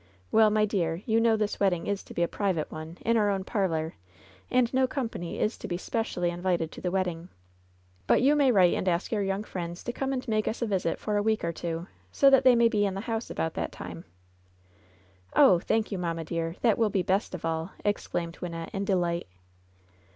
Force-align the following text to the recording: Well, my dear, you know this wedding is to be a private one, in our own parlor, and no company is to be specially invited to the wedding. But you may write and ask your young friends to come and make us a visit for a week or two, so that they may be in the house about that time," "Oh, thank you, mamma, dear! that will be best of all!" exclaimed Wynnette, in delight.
Well, 0.31 0.49
my 0.49 0.65
dear, 0.65 1.03
you 1.05 1.19
know 1.21 1.37
this 1.37 1.59
wedding 1.59 1.85
is 1.85 2.01
to 2.05 2.15
be 2.15 2.23
a 2.23 2.27
private 2.27 2.71
one, 2.71 2.97
in 3.01 3.17
our 3.17 3.29
own 3.29 3.43
parlor, 3.43 3.93
and 4.49 4.73
no 4.73 4.87
company 4.87 5.37
is 5.39 5.59
to 5.59 5.67
be 5.67 5.77
specially 5.77 6.31
invited 6.31 6.71
to 6.71 6.81
the 6.81 6.89
wedding. 6.89 7.29
But 8.07 8.23
you 8.23 8.35
may 8.35 8.51
write 8.51 8.73
and 8.73 8.87
ask 8.89 9.11
your 9.11 9.21
young 9.21 9.43
friends 9.43 9.83
to 9.83 9.93
come 9.93 10.11
and 10.11 10.27
make 10.27 10.47
us 10.47 10.63
a 10.63 10.65
visit 10.65 10.97
for 10.99 11.17
a 11.17 11.21
week 11.21 11.43
or 11.43 11.53
two, 11.53 11.85
so 12.11 12.31
that 12.31 12.43
they 12.43 12.55
may 12.55 12.67
be 12.67 12.83
in 12.83 12.95
the 12.95 13.01
house 13.01 13.29
about 13.29 13.53
that 13.53 13.71
time," 13.71 14.05
"Oh, 15.35 15.59
thank 15.59 15.91
you, 15.91 15.99
mamma, 15.99 16.23
dear! 16.23 16.55
that 16.61 16.79
will 16.79 16.89
be 16.89 17.03
best 17.03 17.35
of 17.35 17.45
all!" 17.45 17.69
exclaimed 17.85 18.39
Wynnette, 18.41 18.73
in 18.73 18.85
delight. 18.85 19.27